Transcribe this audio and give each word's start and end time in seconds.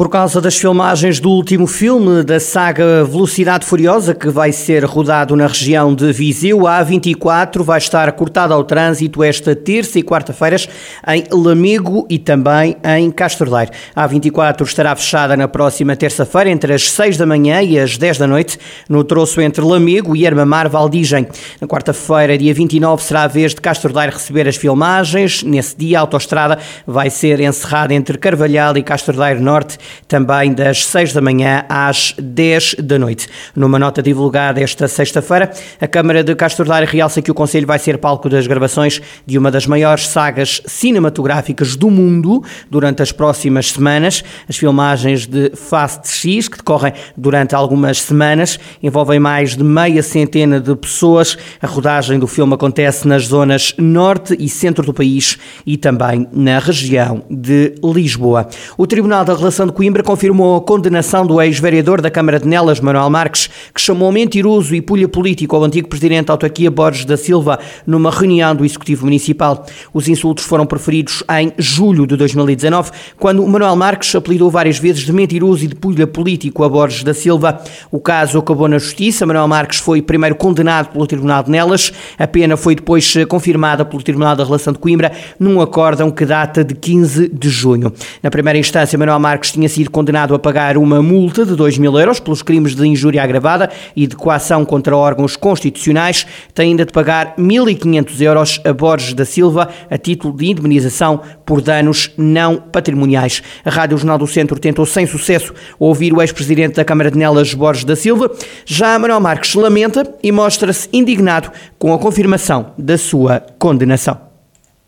Por 0.00 0.08
causa 0.08 0.40
das 0.40 0.56
filmagens 0.56 1.20
do 1.20 1.28
último 1.28 1.66
filme 1.66 2.22
da 2.24 2.40
saga 2.40 3.04
Velocidade 3.04 3.66
Furiosa, 3.66 4.14
que 4.14 4.30
vai 4.30 4.50
ser 4.50 4.82
rodado 4.82 5.36
na 5.36 5.46
região 5.46 5.94
de 5.94 6.10
Viseu, 6.10 6.66
a 6.66 6.82
A24 6.82 7.62
vai 7.62 7.76
estar 7.76 8.10
cortada 8.12 8.54
ao 8.54 8.64
trânsito 8.64 9.22
esta 9.22 9.54
terça 9.54 9.98
e 9.98 10.02
quarta-feiras 10.02 10.66
em 11.06 11.24
Lamego 11.30 12.06
e 12.08 12.18
também 12.18 12.78
em 12.82 13.10
Castordeiro. 13.10 13.72
A 13.94 14.08
A24 14.08 14.62
estará 14.62 14.96
fechada 14.96 15.36
na 15.36 15.46
próxima 15.46 15.94
terça-feira, 15.94 16.48
entre 16.48 16.72
as 16.72 16.90
6 16.90 17.18
da 17.18 17.26
manhã 17.26 17.60
e 17.60 17.78
as 17.78 17.98
10 17.98 18.16
da 18.16 18.26
noite, 18.26 18.58
no 18.88 19.04
troço 19.04 19.38
entre 19.42 19.62
Lamego 19.62 20.16
e 20.16 20.26
Armamar 20.26 20.70
Valdigem. 20.70 21.28
Na 21.60 21.68
quarta-feira, 21.68 22.38
dia 22.38 22.54
29, 22.54 23.02
será 23.02 23.24
a 23.24 23.28
vez 23.28 23.54
de 23.54 23.60
Castordeiro 23.60 24.12
receber 24.12 24.48
as 24.48 24.56
filmagens. 24.56 25.42
Nesse 25.42 25.76
dia, 25.76 25.98
a 25.98 26.00
autoestrada 26.00 26.58
vai 26.86 27.10
ser 27.10 27.38
encerrada 27.38 27.92
entre 27.92 28.16
Carvalhal 28.16 28.78
e 28.78 28.82
Castordeiro 28.82 29.42
Norte 29.42 29.78
também 30.06 30.52
das 30.52 30.86
6 30.86 31.12
da 31.12 31.20
manhã 31.20 31.64
às 31.68 32.14
10 32.18 32.76
da 32.82 32.98
noite. 32.98 33.28
Numa 33.54 33.78
nota 33.78 34.02
divulgada 34.02 34.60
esta 34.60 34.88
sexta-feira, 34.88 35.50
a 35.80 35.86
Câmara 35.86 36.22
de 36.22 36.34
Castordeiro 36.34 36.86
realça 36.86 37.22
que 37.22 37.30
o 37.30 37.34
Conselho 37.34 37.66
vai 37.66 37.78
ser 37.78 37.98
palco 37.98 38.28
das 38.28 38.46
gravações 38.46 39.00
de 39.26 39.38
uma 39.38 39.50
das 39.50 39.66
maiores 39.66 40.08
sagas 40.08 40.62
cinematográficas 40.66 41.76
do 41.76 41.90
mundo 41.90 42.42
durante 42.70 43.02
as 43.02 43.12
próximas 43.12 43.70
semanas. 43.70 44.22
As 44.48 44.56
filmagens 44.56 45.26
de 45.26 45.50
Fast 45.54 46.08
X, 46.08 46.48
que 46.48 46.56
decorrem 46.58 46.92
durante 47.16 47.54
algumas 47.54 48.00
semanas, 48.00 48.58
envolvem 48.82 49.18
mais 49.18 49.56
de 49.56 49.64
meia 49.64 50.02
centena 50.02 50.60
de 50.60 50.74
pessoas. 50.76 51.36
A 51.60 51.66
rodagem 51.66 52.18
do 52.18 52.26
filme 52.26 52.54
acontece 52.54 53.06
nas 53.06 53.26
zonas 53.26 53.74
norte 53.78 54.36
e 54.38 54.48
centro 54.48 54.84
do 54.84 54.92
país 54.92 55.38
e 55.66 55.76
também 55.76 56.26
na 56.32 56.58
região 56.58 57.22
de 57.30 57.74
Lisboa. 57.82 58.48
O 58.76 58.86
Tribunal 58.86 59.24
da 59.24 59.34
Relação 59.34 59.66
de 59.66 59.72
Coimbra 59.80 60.02
confirmou 60.02 60.58
a 60.58 60.60
condenação 60.60 61.26
do 61.26 61.40
ex-vereador 61.40 62.02
da 62.02 62.10
Câmara 62.10 62.38
de 62.38 62.46
Nelas, 62.46 62.80
Manuel 62.80 63.08
Marques, 63.08 63.48
que 63.74 63.80
chamou 63.80 64.12
mentiroso 64.12 64.74
e 64.74 64.82
pulha 64.82 65.08
político 65.08 65.56
ao 65.56 65.64
antigo 65.64 65.88
presidente 65.88 66.26
da 66.26 66.34
autarquia 66.34 66.70
Borges 66.70 67.06
da 67.06 67.16
Silva 67.16 67.58
numa 67.86 68.10
reunião 68.10 68.54
do 68.54 68.62
Executivo 68.62 69.06
Municipal. 69.06 69.64
Os 69.94 70.06
insultos 70.06 70.44
foram 70.44 70.66
proferidos 70.66 71.24
em 71.30 71.50
julho 71.56 72.06
de 72.06 72.14
2019, 72.14 72.90
quando 73.18 73.46
Manuel 73.46 73.74
Marques 73.74 74.14
apelidou 74.14 74.50
várias 74.50 74.78
vezes 74.78 75.00
de 75.00 75.14
mentiroso 75.14 75.64
e 75.64 75.68
de 75.68 75.74
pulha 75.74 76.06
político 76.06 76.62
a 76.62 76.68
Borges 76.68 77.02
da 77.02 77.14
Silva. 77.14 77.58
O 77.90 77.98
caso 77.98 78.38
acabou 78.38 78.68
na 78.68 78.76
Justiça. 78.76 79.24
Manuel 79.24 79.48
Marques 79.48 79.78
foi 79.78 80.02
primeiro 80.02 80.36
condenado 80.36 80.90
pelo 80.90 81.06
Tribunal 81.06 81.42
de 81.42 81.50
Nelas. 81.50 81.90
A 82.18 82.26
pena 82.26 82.54
foi 82.54 82.74
depois 82.74 83.14
confirmada 83.26 83.82
pelo 83.82 84.02
Tribunal 84.02 84.36
da 84.36 84.44
Relação 84.44 84.74
de 84.74 84.78
Coimbra 84.78 85.10
num 85.38 85.58
acórdão 85.58 86.10
que 86.10 86.26
data 86.26 86.62
de 86.62 86.74
15 86.74 87.30
de 87.30 87.48
junho. 87.48 87.90
Na 88.22 88.30
primeira 88.30 88.58
instância, 88.58 88.98
Manuel 88.98 89.18
Marques 89.18 89.52
tinha 89.52 89.69
sido 89.70 89.90
condenado 89.90 90.34
a 90.34 90.38
pagar 90.38 90.76
uma 90.76 91.02
multa 91.02 91.46
de 91.46 91.56
2 91.56 91.78
mil 91.78 91.98
euros 91.98 92.20
pelos 92.20 92.42
crimes 92.42 92.74
de 92.74 92.86
injúria 92.86 93.22
agravada 93.22 93.70
e 93.96 94.06
de 94.06 94.14
coação 94.14 94.64
contra 94.64 94.96
órgãos 94.96 95.36
constitucionais. 95.36 96.26
Tem 96.54 96.70
ainda 96.70 96.84
de 96.84 96.92
pagar 96.92 97.34
1.500 97.36 98.20
euros 98.20 98.60
a 98.64 98.72
Borges 98.72 99.14
da 99.14 99.24
Silva 99.24 99.68
a 99.90 99.96
título 99.96 100.36
de 100.36 100.50
indemnização 100.50 101.20
por 101.46 101.62
danos 101.62 102.12
não 102.18 102.56
patrimoniais. 102.56 103.42
A 103.64 103.70
Rádio 103.70 103.96
Jornal 103.96 104.18
do 104.18 104.26
Centro 104.26 104.58
tentou 104.58 104.84
sem 104.84 105.06
sucesso 105.06 105.54
ouvir 105.78 106.12
o 106.12 106.20
ex-presidente 106.20 106.76
da 106.76 106.84
Câmara 106.84 107.10
de 107.10 107.18
Nelas, 107.18 107.54
Borges 107.54 107.84
da 107.84 107.96
Silva. 107.96 108.30
Já 108.66 108.98
Manuel 108.98 109.20
Marques 109.20 109.54
lamenta 109.54 110.02
e 110.22 110.30
mostra-se 110.32 110.88
indignado 110.92 111.50
com 111.78 111.94
a 111.94 111.98
confirmação 111.98 112.72
da 112.76 112.98
sua 112.98 113.40
condenação. 113.58 114.18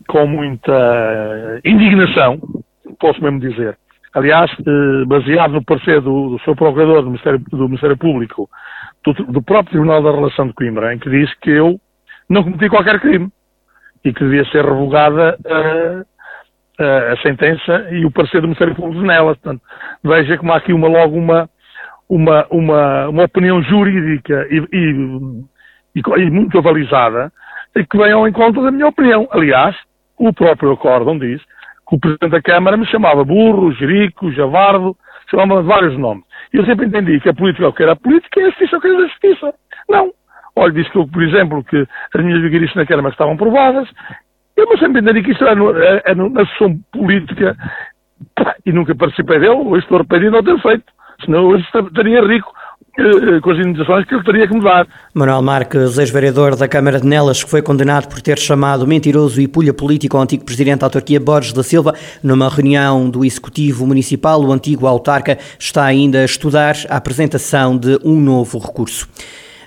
Com 0.07 0.27
muita 0.27 1.59
indignação, 1.63 2.37
posso 2.99 3.21
mesmo 3.23 3.39
dizer, 3.39 3.77
aliás, 4.13 4.51
eh, 4.51 5.05
baseado 5.05 5.53
no 5.53 5.63
parecer 5.63 6.01
do, 6.01 6.29
do 6.29 6.39
seu 6.43 6.55
procurador 6.55 7.01
do 7.01 7.09
Ministério, 7.09 7.39
do 7.39 7.67
Ministério 7.67 7.97
Público, 7.97 8.49
do, 9.03 9.13
do, 9.13 9.41
próprio 9.41 9.71
Tribunal 9.71 10.03
da 10.03 10.11
Relação 10.11 10.47
de 10.47 10.53
Coimbra, 10.53 10.93
em 10.93 10.99
que 10.99 11.09
diz 11.09 11.33
que 11.39 11.49
eu 11.49 11.79
não 12.29 12.43
cometi 12.43 12.69
qualquer 12.69 12.99
crime 12.99 13.29
e 14.05 14.13
que 14.13 14.23
devia 14.23 14.45
ser 14.45 14.63
revogada 14.63 15.37
a, 15.45 16.83
a, 16.83 17.13
a 17.13 17.17
sentença 17.17 17.89
e 17.91 18.05
o 18.05 18.11
parecer 18.11 18.41
do 18.41 18.47
Ministério 18.47 18.75
Público 18.75 19.01
nela. 19.01 19.35
Portanto, 19.35 19.61
veja 20.03 20.37
como 20.37 20.53
há 20.53 20.57
aqui 20.57 20.73
uma, 20.73 20.87
logo 20.87 21.17
uma, 21.17 21.49
uma, 22.07 22.45
uma, 22.51 23.09
uma 23.09 23.23
opinião 23.23 23.61
jurídica 23.63 24.47
e, 24.49 24.57
e, 24.71 25.99
e, 25.99 26.01
e 26.21 26.29
muito 26.29 26.57
avalizada 26.57 27.31
que 27.89 27.97
vem 27.97 28.11
ao 28.11 28.27
encontro 28.27 28.61
da 28.63 28.71
minha 28.71 28.87
opinião. 28.87 29.27
Aliás, 29.31 29.75
o 30.17 30.31
próprio 30.31 30.73
acórdão 30.73 31.17
diz 31.17 31.41
que 31.93 31.95
o 31.95 31.99
Presidente 31.99 32.31
da 32.31 32.41
Câmara 32.41 32.77
me 32.77 32.85
chamava 32.87 33.23
burro, 33.23 33.71
jerico, 33.73 34.31
javardo, 34.31 34.95
chamava 35.29 35.61
de 35.61 35.67
vários 35.67 35.97
nomes. 35.97 36.23
E 36.53 36.57
eu 36.57 36.65
sempre 36.65 36.87
entendi 36.87 37.19
que 37.19 37.29
a 37.29 37.33
política 37.33 37.65
é 37.65 37.67
o 37.67 37.73
que 37.73 37.83
era 37.83 37.93
a 37.93 37.95
política 37.95 38.39
e 38.39 38.43
a 38.43 38.49
justiça 38.49 38.75
é 38.75 38.77
o 38.77 38.81
que 38.81 38.87
era 38.87 38.97
a 38.97 39.07
justiça. 39.07 39.53
Não. 39.89 40.11
Olha, 40.55 40.73
disse 40.73 40.89
que 40.91 40.97
eu, 40.97 41.07
por 41.07 41.23
exemplo, 41.23 41.63
que 41.63 41.87
as 42.13 42.23
minhas 42.23 42.41
vigarices 42.41 42.75
na 42.75 42.85
Câmara 42.85 43.09
estavam 43.09 43.37
provadas. 43.37 43.89
Eu 44.55 44.77
sempre 44.77 45.01
entendi 45.01 45.23
que 45.23 45.31
isto 45.31 45.43
era, 45.43 45.55
no, 45.55 45.75
era 45.75 46.01
é 46.05 46.13
na 46.13 46.45
sessão 46.47 46.77
política 46.91 47.55
e 48.65 48.71
nunca 48.71 48.95
participei 48.95 49.39
dele. 49.39 49.51
Hoje 49.51 49.83
estou 49.83 49.97
arrependido 49.97 50.31
de 50.31 50.37
não 50.37 50.43
ter 50.43 50.61
feito. 50.61 50.85
Senão 51.25 51.45
hoje 51.45 51.63
estaria 51.63 52.21
rico 52.21 52.51
com 53.41 53.51
as 53.51 53.57
indenizações 53.57 54.05
que 54.05 54.13
ele 54.13 54.23
teria 54.23 54.47
que 54.47 54.53
mudar. 54.53 54.87
Manuel 55.13 55.41
Marques, 55.41 55.97
ex-vereador 55.97 56.55
da 56.55 56.67
Câmara 56.67 56.99
de 56.99 57.07
Nelas, 57.07 57.43
que 57.43 57.49
foi 57.49 57.61
condenado 57.61 58.07
por 58.07 58.21
ter 58.21 58.37
chamado 58.37 58.85
mentiroso 58.85 59.41
e 59.41 59.47
pulha 59.47 59.73
político 59.73 60.15
ao 60.15 60.23
antigo 60.23 60.45
presidente 60.45 60.79
da 60.79 60.85
autarquia 60.85 61.19
Borges 61.19 61.53
da 61.53 61.63
Silva, 61.63 61.95
numa 62.21 62.47
reunião 62.49 63.09
do 63.09 63.25
Executivo 63.25 63.87
Municipal, 63.87 64.43
o 64.43 64.51
antigo 64.51 64.85
autarca 64.85 65.39
está 65.57 65.83
ainda 65.83 66.19
a 66.19 66.25
estudar 66.25 66.75
a 66.87 66.97
apresentação 66.97 67.75
de 67.75 67.99
um 68.03 68.19
novo 68.21 68.59
recurso. 68.59 69.07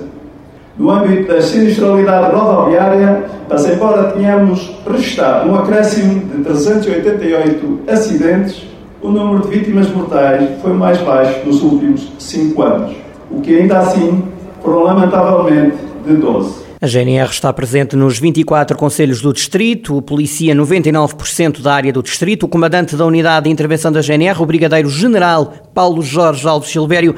No 0.77 0.91
âmbito 0.91 1.32
da 1.32 1.41
sinistralidade 1.41 2.35
rodoviária, 2.35 3.25
mas 3.49 3.65
embora 3.67 4.11
tenhamos 4.12 4.77
registrado 4.91 5.49
um 5.49 5.55
acréscimo 5.55 6.20
de 6.20 6.43
388 6.43 7.81
acidentes, 7.88 8.67
o 9.00 9.09
número 9.09 9.43
de 9.43 9.56
vítimas 9.56 9.88
mortais 9.91 10.49
foi 10.62 10.73
mais 10.73 10.99
baixo 10.99 11.47
nos 11.47 11.62
últimos 11.62 12.11
cinco 12.19 12.62
anos, 12.62 12.97
o 13.31 13.41
que 13.41 13.56
ainda 13.56 13.79
assim 13.79 14.25
lamentavelmente 14.64 15.76
de 16.06 16.14
12. 16.14 16.64
A 16.81 16.87
GNR 16.87 17.31
está 17.31 17.50
presente 17.52 17.96
nos 17.96 18.19
24 18.19 18.76
conselhos 18.76 19.22
do 19.22 19.32
distrito, 19.32 20.02
policia 20.02 20.55
99% 20.55 21.62
da 21.62 21.72
área 21.72 21.93
do 21.93 22.02
distrito. 22.02 22.44
O 22.44 22.49
comandante 22.49 22.94
da 22.94 23.06
unidade 23.06 23.44
de 23.44 23.50
intervenção 23.50 23.90
da 23.90 24.02
GNR, 24.02 24.43
o 24.43 24.44
brigadeiro-general 24.44 25.52
Paulo 25.72 26.02
Jorge 26.02 26.46
Alves 26.46 26.69
Silvério, 26.70 27.14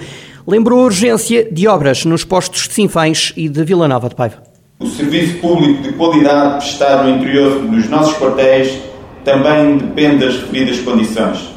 lembrou 0.46 0.82
a 0.82 0.84
urgência 0.84 1.50
de 1.50 1.66
obras 1.66 2.04
nos 2.04 2.22
postos 2.22 2.68
de 2.68 2.74
Sinfães 2.74 3.32
e 3.36 3.48
de 3.48 3.64
Vila 3.64 3.88
Nova 3.88 4.08
de 4.08 4.14
Paiva. 4.14 4.36
O 4.78 4.86
serviço 4.86 5.38
público 5.38 5.82
de 5.82 5.92
qualidade 5.94 6.58
prestado 6.58 7.08
no 7.08 7.16
interior 7.16 7.60
dos 7.62 7.88
nossos 7.88 8.16
quartéis 8.18 8.78
também 9.24 9.78
depende 9.78 10.24
das 10.24 10.36
referidas 10.36 10.78
condições. 10.80 11.48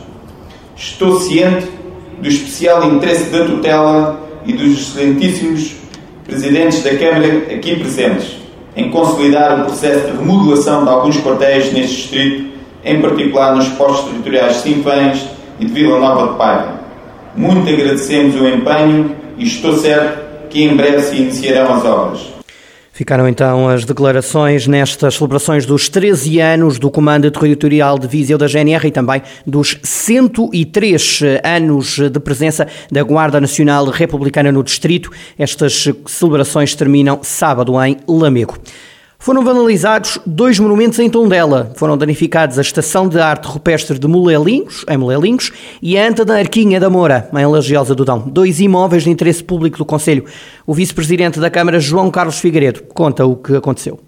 Estou 0.75 1.19
ciente 1.19 1.68
do 2.19 2.27
especial 2.27 2.92
interesse 2.92 3.30
da 3.30 3.45
tutela 3.45 4.19
e 4.45 4.53
dos 4.53 4.80
excelentíssimos 4.80 5.79
presidentes 6.30 6.84
da 6.84 6.96
Câmara 6.96 7.28
aqui 7.54 7.76
presentes 7.76 8.38
em 8.76 8.90
consolidar 8.90 9.60
o 9.60 9.66
processo 9.66 10.12
de 10.12 10.18
remodelação 10.18 10.84
de 10.84 10.90
alguns 10.90 11.18
quartéis 11.18 11.74
neste 11.74 11.96
distrito, 11.96 12.50
em 12.86 13.02
particular 13.02 13.56
nos 13.56 13.68
postos 13.70 14.10
territoriais 14.10 14.56
de 14.56 14.62
Sinfãs 14.62 15.26
e 15.60 15.66
de 15.66 15.74
Vila 15.74 16.00
Nova 16.00 16.31
de 16.31 16.38
Paiva. 16.38 16.80
Muito 17.36 17.70
agradecemos 17.70 18.40
o 18.40 18.48
empenho 18.48 19.16
e 19.38 19.44
estou 19.44 19.78
certo 19.78 20.50
que 20.50 20.64
em 20.64 20.76
breve 20.76 21.02
se 21.02 21.16
iniciarão 21.18 21.74
as 21.74 21.86
obras. 21.86 22.38
Ficaram 23.00 23.30
então 23.30 23.69
as 23.69 23.86
declarações 23.86 24.68
nestas 24.68 25.16
celebrações 25.16 25.66
dos 25.66 25.88
13 25.88 26.42
anos 26.42 26.78
do 26.78 26.92
Comando 26.92 27.31
Territorial 27.31 27.98
de 27.98 28.06
Viseu 28.06 28.38
da 28.38 28.46
GNR 28.46 28.90
e 28.90 28.92
também 28.92 29.22
dos 29.48 29.78
103 29.81 31.22
anos 31.42 31.98
de 31.98 32.19
presença 32.19 32.68
da 32.92 33.01
Guarda 33.01 33.40
Nacional 33.40 33.86
Republicana 33.86 34.51
no 34.51 34.62
Distrito. 34.62 35.12
Estas 35.38 35.88
celebrações 36.06 36.75
terminam 36.75 37.19
sábado 37.24 37.81
em 37.81 37.96
Lamego. 38.06 38.57
Foram 39.21 39.44
vandalizados 39.44 40.18
dois 40.25 40.57
monumentos 40.60 40.98
em 40.98 41.10
Tondela. 41.10 41.74
Foram 41.75 41.98
danificados 41.98 42.57
a 42.57 42.62
Estação 42.62 43.10
de 43.10 43.19
Arte 43.19 43.50
Rupestre 43.50 44.00
de 44.00 44.07
Molelinhos, 44.07 44.86
em 44.89 44.98
Molelinhos, 44.98 45.51
e 45.83 45.98
a 45.98 46.07
Anta 46.07 46.24
da 46.24 46.38
Arquinha 46.38 46.80
da 46.80 46.89
Moura, 46.89 47.27
em 47.38 47.45
Lagiosa 47.45 47.94
do 47.94 48.06
Dão. 48.06 48.30
Dois 48.30 48.62
imóveis 48.62 49.04
de 49.04 49.10
interesse 49.10 49.44
público 49.44 49.77
do 49.77 49.83
Conselho. 49.83 50.24
O 50.66 50.74
vice-presidente 50.74 51.38
da 51.38 51.51
Câmara, 51.51 51.81
João 51.81 52.10
Carlos 52.10 52.39
Figueiredo, 52.39 52.81
conta 52.95 53.25
o 53.25 53.36
que 53.36 53.57
aconteceu. 53.57 54.00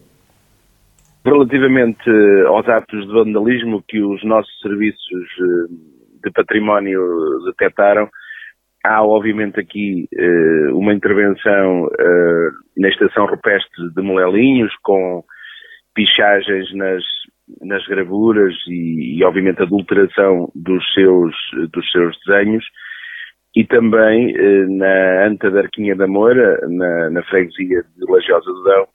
Relativamente 1.25 2.09
aos 2.47 2.67
atos 2.69 3.05
de 3.05 3.11
vandalismo 3.11 3.83
que 3.85 4.01
os 4.01 4.23
nossos 4.23 4.59
serviços 4.61 5.27
eh, 5.39 5.73
de 6.23 6.31
património 6.31 7.01
detectaram, 7.47 8.07
há 8.83 9.03
obviamente 9.03 9.59
aqui 9.59 10.07
uh, 10.13 10.77
uma 10.77 10.93
intervenção 10.93 11.89
na 12.77 12.89
estação 12.89 13.25
rupestre 13.25 13.89
de 13.95 14.01
Molelinhos 14.01 14.73
com 14.83 15.23
pichagens 15.93 16.73
nas, 16.73 17.03
nas 17.61 17.85
gravuras 17.87 18.53
e, 18.67 19.17
e, 19.17 19.23
obviamente 19.23 19.61
adulteração 19.61 20.51
dos 20.55 20.83
seus, 20.93 21.35
dos 21.71 21.89
seus 21.91 22.17
desenhos. 22.25 22.65
E 23.55 23.65
também 23.65 24.33
uh, 24.33 24.77
na 24.77 25.27
Anta 25.27 25.51
da 25.51 25.59
Arquinha 25.59 25.95
da 25.95 26.07
Moura, 26.07 26.59
na, 26.69 27.09
na 27.09 27.23
freguesia 27.23 27.83
de 27.97 28.11
Lagiosa 28.11 28.45
do 28.45 28.63
Dão, 28.63 28.87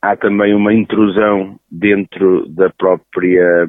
há 0.00 0.16
também 0.16 0.54
uma 0.54 0.72
intrusão 0.72 1.58
dentro 1.70 2.48
da 2.48 2.70
própria 2.70 3.66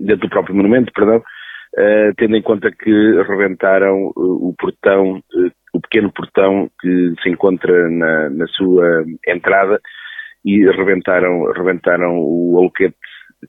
dentro 0.00 0.28
do 0.28 0.30
próprio 0.30 0.54
monumento, 0.54 0.92
perdão, 0.94 1.18
uh, 1.18 2.14
tendo 2.16 2.36
em 2.36 2.42
conta 2.42 2.70
que 2.70 2.90
rebentaram 3.28 4.12
o 4.16 4.54
portão, 4.58 5.22
pequeno 5.90 6.12
portão 6.12 6.70
que 6.80 7.14
se 7.22 7.28
encontra 7.28 7.90
na, 7.90 8.30
na 8.30 8.46
sua 8.46 9.04
entrada 9.26 9.80
e 10.44 10.64
rebentaram, 10.70 11.50
rebentaram 11.52 12.18
o 12.18 12.56
aluquete 12.58 12.96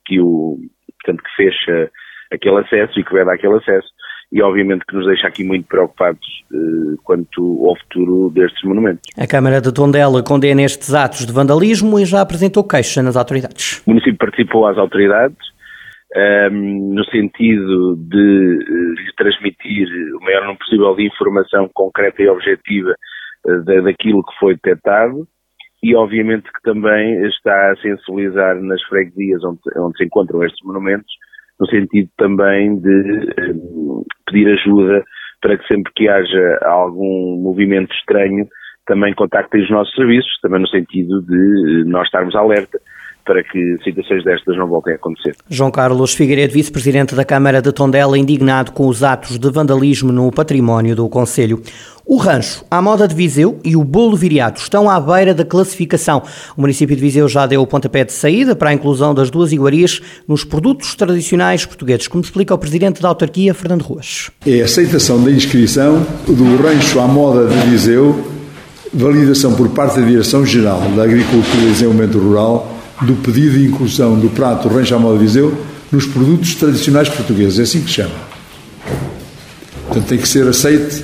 que 0.05 0.19
o, 0.19 0.57
portanto, 0.99 1.23
que 1.23 1.35
fecha 1.35 1.91
aquele 2.31 2.59
acesso 2.59 2.99
e 2.99 3.03
que 3.03 3.13
veda 3.13 3.33
aquele 3.33 3.57
acesso 3.57 3.87
e 4.31 4.41
obviamente 4.41 4.85
que 4.85 4.95
nos 4.95 5.05
deixa 5.05 5.27
aqui 5.27 5.43
muito 5.43 5.67
preocupados 5.67 6.25
eh, 6.53 6.95
quanto 7.03 7.67
ao 7.67 7.75
futuro 7.79 8.29
destes 8.29 8.63
monumentos. 8.63 9.01
A 9.17 9.27
Câmara 9.27 9.59
de 9.59 9.73
Tondela 9.73 10.23
condena 10.23 10.61
estes 10.63 10.93
atos 10.93 11.25
de 11.25 11.33
vandalismo 11.33 11.99
e 11.99 12.05
já 12.05 12.21
apresentou 12.21 12.63
queixa 12.63 13.03
nas 13.03 13.17
autoridades. 13.17 13.81
O 13.85 13.89
município 13.89 14.17
participou 14.17 14.65
às 14.65 14.77
autoridades, 14.77 15.37
um, 16.15 16.93
no 16.93 17.05
sentido 17.05 17.95
de 17.95 18.17
uh, 18.17 18.93
lhe 18.93 19.13
transmitir 19.17 19.87
o 20.15 20.23
maior 20.23 20.41
número 20.41 20.59
possível 20.59 20.95
de 20.95 21.07
informação 21.07 21.69
concreta 21.73 22.21
e 22.21 22.27
objetiva 22.27 22.95
uh, 23.45 23.83
daquilo 23.83 24.23
que 24.23 24.39
foi 24.39 24.55
detectado. 24.55 25.27
E 25.83 25.95
obviamente 25.95 26.43
que 26.43 26.61
também 26.63 27.25
está 27.25 27.71
a 27.71 27.75
sensibilizar 27.77 28.55
nas 28.61 28.81
freguesias 28.83 29.43
onde, 29.43 29.59
onde 29.77 29.97
se 29.97 30.03
encontram 30.05 30.43
estes 30.43 30.63
monumentos, 30.65 31.11
no 31.59 31.67
sentido 31.67 32.09
também 32.17 32.77
de 32.79 33.33
um, 33.73 34.03
pedir 34.27 34.47
ajuda 34.51 35.03
para 35.41 35.57
que 35.57 35.67
sempre 35.67 35.91
que 35.95 36.07
haja 36.07 36.59
algum 36.63 37.41
movimento 37.41 37.91
estranho 37.95 38.47
também 38.85 39.13
contactem 39.13 39.63
os 39.63 39.69
nossos 39.71 39.93
serviços, 39.95 40.39
também 40.41 40.59
no 40.59 40.67
sentido 40.67 41.21
de 41.23 41.83
nós 41.85 42.05
estarmos 42.05 42.35
alerta 42.35 42.79
para 43.25 43.43
que 43.43 43.77
situações 43.83 44.23
destas 44.23 44.57
não 44.57 44.67
voltem 44.67 44.93
a 44.93 44.95
acontecer. 44.95 45.35
João 45.49 45.71
Carlos 45.71 46.13
Figueiredo, 46.13 46.53
vice-presidente 46.53 47.15
da 47.15 47.23
Câmara 47.23 47.61
de 47.61 47.71
Tondela, 47.71 48.17
indignado 48.17 48.71
com 48.71 48.87
os 48.87 49.03
atos 49.03 49.37
de 49.37 49.49
vandalismo 49.51 50.11
no 50.11 50.31
património 50.31 50.95
do 50.95 51.07
Conselho. 51.07 51.61
O 52.05 52.17
rancho, 52.17 52.65
a 52.69 52.81
moda 52.81 53.07
de 53.07 53.15
Viseu 53.15 53.59
e 53.63 53.75
o 53.75 53.83
bolo 53.83 54.17
viriato 54.17 54.59
estão 54.59 54.89
à 54.89 54.99
beira 54.99 55.33
da 55.33 55.45
classificação. 55.45 56.23
O 56.57 56.61
município 56.61 56.95
de 56.95 57.01
Viseu 57.01 57.27
já 57.29 57.45
deu 57.45 57.61
o 57.61 57.67
pontapé 57.67 58.03
de 58.03 58.11
saída 58.11 58.55
para 58.55 58.69
a 58.69 58.73
inclusão 58.73 59.13
das 59.13 59.29
duas 59.29 59.51
iguarias 59.51 60.01
nos 60.27 60.43
produtos 60.43 60.95
tradicionais 60.95 61.65
portugueses, 61.65 62.07
como 62.07 62.23
explica 62.23 62.53
o 62.53 62.57
presidente 62.57 63.01
da 63.01 63.07
autarquia, 63.07 63.53
Fernando 63.53 63.83
Ruas. 63.83 64.31
É 64.45 64.61
a 64.61 64.65
aceitação 64.65 65.23
da 65.23 65.31
inscrição 65.31 66.05
do 66.27 66.61
rancho 66.61 66.99
à 66.99 67.07
moda 67.07 67.47
de 67.47 67.69
Viseu, 67.69 68.27
validação 68.93 69.53
por 69.53 69.69
parte 69.69 69.99
da 69.99 70.05
Direção-Geral 70.05 70.81
da 70.95 71.03
Agricultura 71.03 71.63
e 71.63 71.71
Desenvolvimento 71.71 72.19
Rural 72.19 72.80
do 73.01 73.15
pedido 73.15 73.57
de 73.57 73.67
inclusão 73.67 74.19
do 74.19 74.29
prato 74.29 74.67
Rancho 74.67 74.95
Amal 74.95 75.17
Viseu 75.17 75.57
nos 75.91 76.05
produtos 76.05 76.55
tradicionais 76.55 77.09
portugueses. 77.09 77.59
É 77.59 77.63
assim 77.63 77.81
que 77.81 77.87
se 77.87 77.95
chama. 77.95 78.15
Portanto, 79.87 80.07
tem 80.07 80.17
que 80.17 80.27
ser 80.27 80.47
aceite 80.47 81.03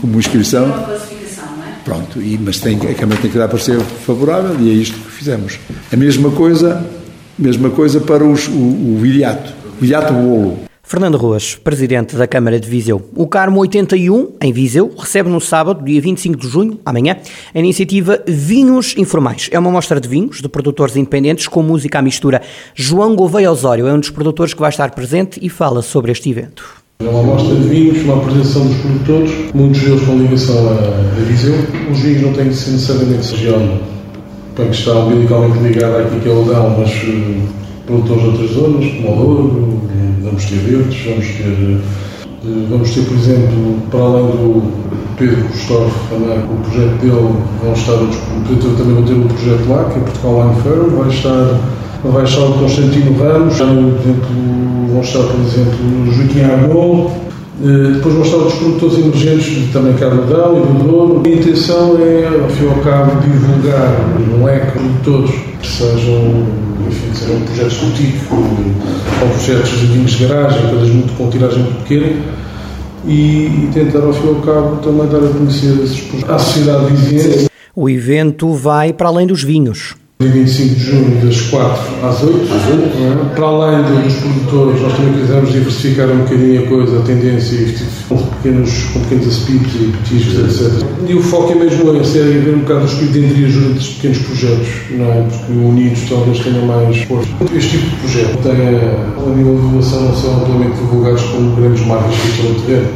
como 0.00 0.18
inscrição. 0.18 0.64
Uma 0.64 0.84
classificação, 0.84 1.44
não 1.56 1.64
é? 1.64 1.72
Pronto, 1.84 2.22
e, 2.22 2.38
mas 2.42 2.58
tem, 2.58 2.76
a 2.76 2.94
Câmara 2.94 3.20
tem 3.20 3.30
que 3.30 3.36
dar 3.36 3.48
parecer 3.48 3.78
favorável 3.80 4.56
e 4.60 4.70
é 4.70 4.72
isto 4.72 4.98
que 4.98 5.10
fizemos. 5.10 5.58
A 5.92 5.96
mesma 5.96 6.30
coisa, 6.30 6.86
mesma 7.38 7.70
coisa 7.70 8.00
para 8.00 8.24
os, 8.24 8.48
o, 8.48 8.52
o 8.52 8.98
viriato, 9.00 9.52
viriato 9.78 10.14
bolo. 10.14 10.71
Fernando 10.92 11.16
Ruas, 11.16 11.54
presidente 11.54 12.16
da 12.16 12.26
Câmara 12.26 12.60
de 12.60 12.68
Viseu. 12.68 13.00
O 13.16 13.26
Carmo 13.26 13.60
81, 13.60 14.32
em 14.42 14.52
Viseu, 14.52 14.92
recebe 14.94 15.30
no 15.30 15.40
sábado, 15.40 15.82
dia 15.82 15.98
25 15.98 16.36
de 16.36 16.46
junho, 16.46 16.78
amanhã, 16.84 17.16
a 17.54 17.58
iniciativa 17.58 18.22
Vinhos 18.28 18.94
Informais. 18.98 19.48
É 19.50 19.58
uma 19.58 19.70
mostra 19.70 19.98
de 19.98 20.06
vinhos 20.06 20.42
de 20.42 20.50
produtores 20.50 20.94
independentes 20.94 21.48
com 21.48 21.62
música 21.62 21.98
à 21.98 22.02
mistura. 22.02 22.42
João 22.74 23.16
Gouveia 23.16 23.50
Osório 23.50 23.86
é 23.86 23.92
um 23.94 24.00
dos 24.00 24.10
produtores 24.10 24.52
que 24.52 24.60
vai 24.60 24.68
estar 24.68 24.90
presente 24.90 25.40
e 25.42 25.48
fala 25.48 25.80
sobre 25.80 26.12
este 26.12 26.28
evento. 26.28 26.62
É 27.00 27.08
uma 27.08 27.22
mostra 27.22 27.54
de 27.54 27.68
vinhos, 27.70 28.04
uma 28.04 28.18
apresentação 28.18 28.66
dos 28.66 28.76
produtores, 28.76 29.30
muitos 29.54 29.80
deles 29.80 30.04
com 30.04 30.18
ligação 30.18 30.68
a, 30.68 30.72
a 30.72 31.24
Viseu. 31.24 31.54
Os 31.90 32.00
vinhos 32.00 32.20
não 32.20 32.34
têm 32.34 32.50
de 32.50 32.54
ser 32.54 32.72
necessariamente 32.72 33.32
região 33.32 33.80
para 34.54 34.66
que 34.66 34.74
está 34.76 34.92
umbilicalmente 34.92 35.58
ligado 35.58 35.96
àquilo 35.96 36.20
que 36.20 36.28
é 36.28 36.32
o 36.32 36.44
Dão, 36.44 36.78
mas 36.78 36.90
uh, 36.90 37.62
produtores 37.86 38.22
de 38.22 38.28
outras 38.28 38.50
zonas, 38.50 38.92
como 38.92 39.10
o 39.10 39.16
Douro, 39.16 39.81
vamos 40.32 40.44
ter 40.46 40.56
verdes, 40.56 41.04
vamos 41.04 41.26
ter, 41.26 41.80
eh, 42.44 42.66
vamos 42.70 42.90
ter, 42.90 43.02
por 43.02 43.16
exemplo, 43.16 43.76
para 43.90 44.00
além 44.00 44.26
do 44.26 44.62
Pedro 45.18 45.44
Custóf 45.44 45.92
também, 46.08 46.38
o 46.38 46.56
projeto 46.64 47.00
dele, 47.00 47.34
vão 47.62 47.72
estar 47.74 47.92
outros, 47.92 48.18
eu 48.50 48.76
também 48.76 48.94
vou 48.94 49.02
ter 49.02 49.12
um 49.12 49.28
projeto 49.28 49.68
lá, 49.68 49.84
que 49.84 49.98
é 49.98 50.02
Portugal 50.02 50.40
Wine 50.40 50.62
Fair, 50.62 50.98
vai 50.98 51.08
estar, 51.08 51.60
vai 52.04 52.24
estar 52.24 52.40
o 52.40 52.52
Constantino 52.54 53.18
Ramos, 53.18 53.58
vão 53.58 55.00
estar, 55.02 55.22
por 55.22 55.40
exemplo, 55.40 56.12
Joaquim 56.12 56.40
Argol, 56.40 57.12
eh, 57.62 57.90
depois 57.92 58.14
vão 58.14 58.24
estar 58.24 58.36
outros 58.38 58.58
produtores 58.58 58.98
emergentes, 58.98 59.72
também 59.72 59.92
Carladão 59.94 60.56
e 60.56 60.66
do 60.66 60.88
Douro. 60.88 61.22
A 61.24 61.28
intenção 61.28 61.98
é, 62.00 62.40
ao 62.42 62.48
fim 62.48 62.64
e 62.64 62.68
ao 62.68 62.76
cabo, 62.76 63.20
divulgar 63.20 63.94
um 64.18 64.44
leque 64.44 64.66
de 64.66 64.72
produtores 64.72 65.30
que 65.60 65.68
sejam, 65.68 66.46
enfim, 66.88 67.14
sejam 67.14 67.40
projetos 67.42 67.78
boutique, 67.78 68.18
ou 68.30 69.28
projetos 69.28 69.70
de 69.70 69.86
vinhos 69.86 70.10
de 70.12 70.26
garagem, 70.26 70.68
coisas 70.68 70.88
muito, 70.90 71.16
com 71.16 71.30
tiragem 71.30 71.58
muito 71.58 71.82
pequena, 71.82 72.22
e, 73.04 73.46
e, 73.46 73.70
tentar, 73.72 74.00
ao 74.00 74.12
fim 74.12 74.26
e 74.26 74.28
ao 74.28 74.34
cabo, 74.36 74.76
também 74.76 75.08
dar 75.08 75.18
a 75.18 75.32
conhecer 75.32 75.82
esses 75.82 76.00
projetos 76.00 76.30
à 76.30 76.38
sociedade 76.38 76.94
vizinha. 76.94 77.48
O 77.74 77.88
evento 77.88 78.52
vai 78.52 78.92
para 78.92 79.08
além 79.08 79.26
dos 79.26 79.42
vinhos. 79.42 79.94
Dia 80.22 80.30
25 80.30 80.74
de 80.76 80.84
junho, 80.84 81.26
das 81.26 81.40
4 81.40 82.06
às 82.06 82.22
8. 82.22 82.36
Às 82.44 82.70
8. 82.70 83.30
É? 83.32 83.34
Para 83.34 83.44
além 83.44 84.02
dos 84.04 84.14
produtores, 84.14 84.80
nós 84.80 84.92
também 84.92 85.14
quisemos 85.14 85.52
diversificar 85.52 86.08
um 86.10 86.18
bocadinho 86.18 86.62
a 86.62 86.66
coisa, 86.68 86.98
a 86.98 87.02
tendência, 87.02 87.74
com 88.08 88.16
pequenos, 88.18 88.84
com 88.92 89.00
pequenos 89.00 89.26
aspitos 89.26 89.74
e 89.74 89.92
petiscos, 89.98 90.38
etc. 90.38 90.86
E 91.08 91.14
o 91.14 91.20
foco 91.20 91.50
é 91.50 91.54
mesmo 91.56 91.96
esse, 91.96 92.20
é 92.20 92.22
ver 92.22 92.54
um 92.54 92.60
bocado 92.60 92.82
o 92.82 92.84
espírito 92.84 93.12
de 93.14 93.24
entre 93.24 93.72
destes 93.72 93.94
pequenos 93.94 94.18
projetos, 94.18 94.68
não 94.92 95.06
é? 95.06 95.26
Porque 95.28 95.52
unidos 95.52 96.00
talvez 96.08 96.38
tenham 96.38 96.66
mais 96.66 96.98
força. 96.98 97.28
Este 97.56 97.70
tipo 97.70 97.90
de 97.90 97.96
projeto 97.96 98.42
tem, 98.44 98.52
a 98.52 99.36
nível 99.36 99.56
de 99.56 99.60
divulgação, 99.60 100.02
não 100.02 100.14
são 100.14 100.36
amplamente 100.36 100.76
divulgados 100.76 101.22
como 101.22 101.56
grandes 101.56 101.84
marcas 101.84 102.14
que 102.14 102.28
estão 102.28 102.48
no 102.48 102.60
terreno. 102.60 102.88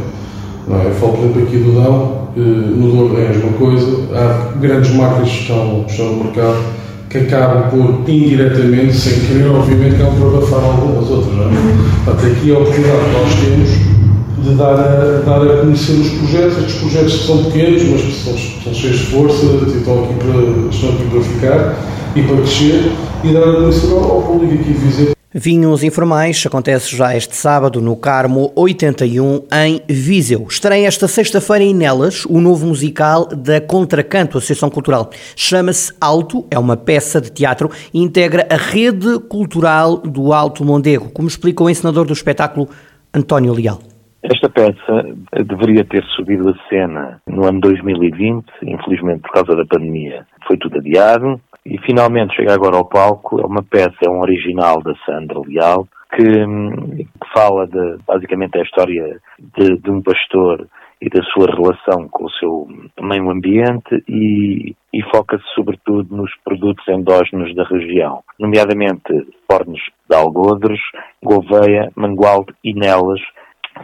Não 0.69 0.81
é? 0.81 0.87
Eu 0.87 0.95
falo, 0.95 1.13
por 1.13 1.25
exemplo, 1.25 1.43
aqui 1.43 1.57
do 1.57 1.73
Dão, 1.73 2.27
no 2.37 2.91
computador 2.93 3.21
é 3.21 3.27
a 3.27 3.29
mesma 3.31 3.53
coisa. 3.59 4.09
Há 4.15 4.59
grandes 4.61 4.95
marcas 4.95 5.29
que 5.29 5.41
estão, 5.41 5.85
estão 5.89 6.13
no 6.13 6.25
mercado 6.25 6.76
que 7.17 7.35
acabam 7.35 7.71
por, 7.71 8.11
indiretamente, 8.11 8.95
sem 8.95 9.21
querer, 9.21 9.49
obviamente, 9.49 9.97
acabam 9.97 10.19
por 10.19 10.37
abafar 10.37 10.65
algumas 10.65 11.11
outras. 11.11 11.35
Não 11.35 11.45
é? 11.45 12.05
Portanto, 12.05 12.33
aqui 12.33 12.51
a 12.51 12.59
oportunidade 12.59 12.99
que 13.05 13.13
nós 13.13 13.35
temos 13.35 13.97
de 14.43 14.55
dar 14.55 14.75
a, 14.75 15.23
dar 15.25 15.43
a 15.43 15.57
conhecer 15.61 15.93
os 15.93 16.11
projetos, 16.11 16.59
estes 16.59 16.75
projetos 16.77 17.15
que 17.15 17.27
são 17.27 17.45
pequenos, 17.45 17.83
mas 17.85 18.01
que 18.03 18.13
são, 18.13 18.35
são 18.65 18.75
cheios 18.75 18.99
de 18.99 19.07
força, 19.07 19.47
estão 19.47 20.05
aqui, 20.05 20.15
para, 20.15 20.71
estão 20.71 20.91
aqui 20.91 21.05
para 21.11 21.21
ficar 21.21 21.77
e 22.15 22.23
para 22.23 22.37
crescer, 22.37 22.93
e 23.25 23.33
dar 23.33 23.49
a 23.49 23.53
conhecer 23.55 23.93
ao, 23.93 23.99
ao 23.99 24.23
público 24.23 24.55
aqui 24.55 24.73
Viseu 24.73 25.16
Vinhos 25.39 25.83
Informais 25.83 26.43
acontece 26.47 26.97
já 26.97 27.15
este 27.15 27.37
sábado 27.37 27.83
no 27.83 27.95
Carmo 27.95 28.51
81 28.57 29.43
em 29.53 29.83
Viseu. 29.87 30.47
Estreia 30.49 30.87
esta 30.87 31.07
sexta-feira 31.07 31.63
em 31.63 31.75
Nelas 31.75 32.25
o 32.25 32.41
novo 32.41 32.67
musical 32.67 33.27
da 33.27 33.61
Contracanto 33.61 34.39
Associação 34.39 34.71
Cultural. 34.71 35.11
Chama-se 35.37 35.93
Alto, 36.01 36.47
é 36.51 36.59
uma 36.59 36.75
peça 36.75 37.21
de 37.21 37.31
teatro 37.31 37.71
e 37.93 38.01
integra 38.01 38.47
a 38.49 38.57
rede 38.57 39.19
cultural 39.29 39.99
do 39.99 40.33
Alto 40.33 40.65
Mondego, 40.65 41.11
como 41.11 41.29
explicou 41.29 41.67
o 41.67 41.71
encenador 41.71 42.07
do 42.07 42.15
espetáculo 42.15 42.71
António 43.13 43.53
Leal. 43.53 43.96
Esta 44.23 44.49
peça 44.49 45.17
deveria 45.45 45.85
ter 45.85 46.05
subido 46.17 46.49
a 46.49 46.69
cena 46.69 47.21
no 47.27 47.47
ano 47.47 47.61
2020, 47.61 48.45
infelizmente 48.63 49.21
por 49.21 49.31
causa 49.31 49.55
da 49.55 49.65
pandemia 49.65 50.27
foi 50.47 50.57
tudo 50.57 50.79
adiado. 50.79 51.41
E 51.65 51.79
finalmente 51.79 52.37
chega 52.37 52.55
agora 52.55 52.77
ao 52.77 52.89
palco, 52.89 53.41
é 53.41 53.45
uma 53.45 53.63
peça, 53.63 53.97
é 54.05 54.09
um 54.09 54.21
original 54.21 54.81
da 54.83 54.95
Sandra 55.05 55.41
Leal, 55.41 55.87
que, 56.15 56.23
que 56.23 57.29
fala 57.35 57.67
de, 57.67 57.99
basicamente, 58.07 58.57
a 58.57 58.63
história 58.63 59.21
de, 59.39 59.77
de, 59.77 59.91
um 59.91 60.01
pastor 60.01 60.69
e 61.01 61.11
da 61.11 61.23
sua 61.25 61.47
relação 61.47 62.09
com 62.09 62.25
o 62.25 62.31
seu 62.31 62.69
meio 63.01 63.29
ambiente 63.31 64.03
e, 64.09 64.75
e 64.93 65.03
foca-se 65.13 65.45
sobretudo 65.55 66.17
nos 66.17 66.31
produtos 66.45 66.87
endógenos 66.89 67.55
da 67.55 67.65
região, 67.65 68.23
nomeadamente 68.39 69.27
fornos 69.51 69.81
de 70.09 70.17
algodres, 70.17 70.81
Gouveia, 71.23 71.91
Mangualde 71.97 72.55
e 72.63 72.73
Nelas, 72.73 73.21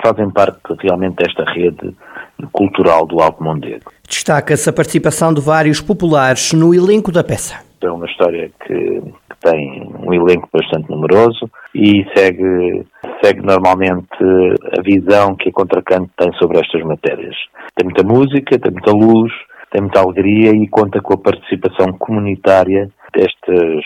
fazem 0.02 0.30
parte 0.30 0.60
realmente 0.80 1.16
desta 1.16 1.44
rede 1.44 1.94
cultural 2.52 3.06
do 3.06 3.20
Alto 3.20 3.42
Mondego. 3.42 3.92
Destaca-se 4.08 4.68
a 4.68 4.72
participação 4.72 5.32
de 5.32 5.40
vários 5.40 5.80
populares 5.80 6.52
no 6.52 6.74
elenco 6.74 7.10
da 7.10 7.24
peça 7.24 7.60
é 7.86 7.90
uma 7.90 8.06
história 8.06 8.50
que, 8.64 8.74
que, 8.74 9.36
tem 9.40 9.90
um 9.98 10.14
elenco 10.14 10.48
bastante 10.52 10.88
numeroso 10.88 11.50
e 11.74 12.04
segue, 12.14 12.86
segue 13.22 13.40
normalmente 13.42 14.06
a 14.78 14.82
visão 14.82 15.34
que 15.34 15.48
a 15.48 15.52
Contracanto 15.52 16.10
tem 16.16 16.32
sobre 16.34 16.60
estas 16.60 16.82
matérias. 16.82 17.34
Tem 17.74 17.84
muita 17.84 18.04
música, 18.04 18.58
tem 18.58 18.70
muita 18.70 18.92
luz, 18.92 19.32
tem 19.70 19.82
muita 19.82 20.00
alegria 20.00 20.52
e 20.52 20.68
conta 20.68 21.00
com 21.00 21.14
a 21.14 21.18
participação 21.18 21.92
comunitária 21.98 22.88
destas, 23.12 23.84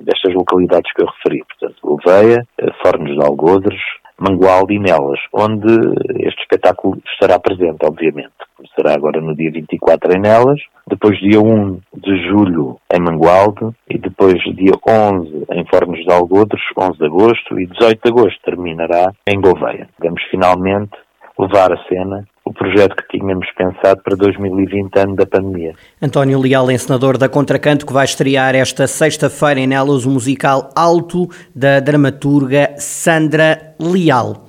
destas 0.00 0.34
localidades 0.34 0.92
que 0.92 1.02
eu 1.02 1.06
referi. 1.06 1.44
Portanto, 1.44 1.76
Gouveia, 1.82 2.46
Fornos 2.82 3.16
de 3.16 3.24
Algodres, 3.24 3.80
Mangualde 4.20 4.74
e 4.74 4.78
Nelas, 4.78 5.18
onde 5.32 5.72
este 6.20 6.42
espetáculo 6.42 6.98
estará 7.12 7.38
presente, 7.38 7.78
obviamente. 7.84 8.30
Será 8.76 8.94
agora 8.94 9.20
no 9.20 9.34
dia 9.34 9.50
24 9.50 10.12
em 10.12 10.20
Nelas, 10.20 10.60
depois 10.86 11.18
dia 11.18 11.40
1 11.40 11.80
de 11.94 12.28
julho 12.28 12.78
em 12.92 13.00
Mangualde 13.00 13.74
e 13.88 13.98
depois 13.98 14.38
dia 14.54 14.74
11 14.86 15.46
em 15.52 15.64
Fornos 15.64 16.04
de 16.04 16.12
Algodres, 16.12 16.62
11 16.78 16.98
de 16.98 17.06
agosto 17.06 17.58
e 17.58 17.66
18 17.66 18.00
de 18.02 18.10
agosto 18.10 18.40
terminará 18.44 19.10
em 19.26 19.40
Gouveia. 19.40 19.88
Vamos 19.98 20.22
finalmente 20.30 20.92
levar 21.38 21.72
a 21.72 21.82
cena 21.88 22.26
o 22.44 22.52
projeto 22.52 22.96
que 22.96 23.18
tínhamos 23.18 23.46
pensado 23.56 24.00
para 24.02 24.16
2020, 24.16 24.98
ano 24.98 25.16
da 25.16 25.26
pandemia. 25.26 25.74
António 26.00 26.40
Leal, 26.40 26.70
encenador 26.70 27.18
da 27.18 27.28
Contracanto, 27.28 27.86
que 27.86 27.92
vai 27.92 28.04
estrear 28.04 28.54
esta 28.54 28.86
sexta-feira 28.86 29.60
em 29.60 29.66
Nelas 29.66 30.04
o 30.04 30.10
musical 30.10 30.70
Alto 30.74 31.28
da 31.54 31.80
dramaturga 31.80 32.74
Sandra 32.78 33.74
Leal. 33.78 34.46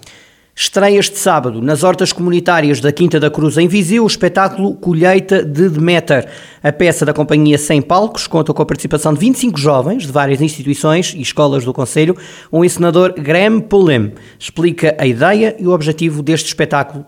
Estreia 0.53 0.99
este 0.99 1.17
sábado, 1.17 1.61
nas 1.61 1.81
hortas 1.81 2.11
comunitárias 2.13 2.79
da 2.81 2.91
Quinta 2.91 3.19
da 3.19 3.31
Cruz, 3.31 3.57
em 3.57 3.67
Viseu, 3.67 4.03
o 4.03 4.07
espetáculo 4.07 4.75
Colheita 4.75 5.43
de 5.43 5.69
Demeter. 5.69 6.27
A 6.61 6.71
peça 6.71 7.05
da 7.05 7.13
companhia 7.13 7.57
Sem 7.57 7.81
Palcos 7.81 8.27
conta 8.27 8.53
com 8.53 8.61
a 8.61 8.65
participação 8.65 9.13
de 9.13 9.19
25 9.19 9.57
jovens 9.57 10.03
de 10.03 10.11
várias 10.11 10.41
instituições 10.41 11.13
e 11.15 11.21
escolas 11.21 11.65
do 11.65 11.73
Conselho. 11.73 12.15
O 12.51 12.65
encenador 12.65 13.13
Graham 13.13 13.61
Polem 13.61 14.13
explica 14.37 14.95
a 14.99 15.05
ideia 15.05 15.55
e 15.57 15.65
o 15.65 15.71
objetivo 15.71 16.21
deste 16.21 16.47
espetáculo 16.47 17.05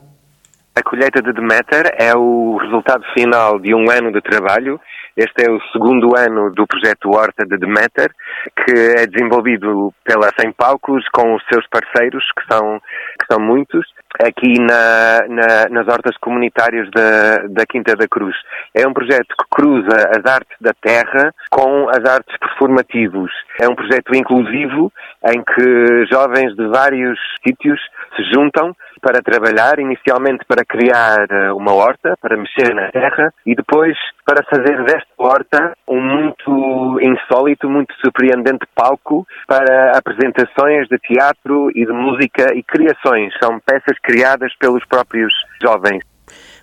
a 0.75 0.81
colheita 0.81 1.21
de 1.21 1.31
Demeter 1.33 1.93
é 1.99 2.15
o 2.15 2.57
resultado 2.57 3.03
final 3.13 3.59
de 3.59 3.75
um 3.75 3.91
ano 3.91 4.11
de 4.11 4.21
trabalho. 4.21 4.79
Este 5.15 5.45
é 5.45 5.51
o 5.51 5.61
segundo 5.71 6.17
ano 6.17 6.51
do 6.51 6.65
projeto 6.65 7.11
Horta 7.11 7.45
de 7.45 7.57
Demeter, 7.57 8.09
que 8.57 8.71
é 8.97 9.05
desenvolvido 9.05 9.93
pela 10.03 10.31
Sem 10.39 10.51
Palcos 10.51 11.03
com 11.13 11.35
os 11.35 11.43
seus 11.51 11.67
parceiros, 11.67 12.23
que 12.35 12.51
são, 12.51 12.79
que 13.19 13.25
são 13.31 13.39
muitos, 13.39 13.85
aqui 14.19 14.59
na, 14.59 15.27
na, 15.29 15.69
nas 15.69 15.87
hortas 15.87 16.17
comunitárias 16.17 16.89
da, 16.89 17.47
da 17.49 17.65
Quinta 17.67 17.95
da 17.95 18.07
Cruz. 18.07 18.35
É 18.73 18.87
um 18.87 18.93
projeto 18.93 19.27
que 19.27 19.45
cruza 19.51 19.95
as 20.17 20.25
artes 20.25 20.57
da 20.59 20.73
terra 20.73 21.31
com 21.51 21.87
as 21.89 22.03
artes 22.09 22.35
performativos. 22.39 23.31
É 23.61 23.69
um 23.69 23.75
projeto 23.75 24.15
inclusivo 24.15 24.91
em 25.27 25.43
que 25.43 26.05
jovens 26.11 26.55
de 26.55 26.67
vários 26.69 27.19
sítios 27.45 27.79
se 28.15 28.23
juntam 28.33 28.75
para 29.03 29.21
trabalhar, 29.21 29.79
inicialmente 29.79 30.45
para 30.47 30.63
criar 30.63 31.27
eh, 31.29 31.51
uma 31.51 31.73
horta, 31.73 32.15
para 32.21 32.37
mexer 32.37 32.73
na 32.73 32.89
terra 32.89 33.33
e 33.45 33.53
depois 33.53 33.97
para 34.25 34.41
fazer 34.49 34.81
desta 34.85 35.11
horta 35.17 35.73
um 35.87 35.99
muito 36.01 36.99
insólito, 37.01 37.69
muito 37.69 37.93
surpreendente 38.01 38.65
palco 38.73 39.27
para 39.45 39.97
apresentações 39.97 40.87
de 40.87 40.97
teatro 40.99 41.69
e 41.75 41.85
de 41.85 41.91
música 41.91 42.55
e 42.55 42.63
criações. 42.63 43.33
São 43.43 43.59
peças 43.59 43.99
criadas 44.01 44.53
pelos 44.57 44.83
próprios 44.85 45.33
jovens. 45.61 46.01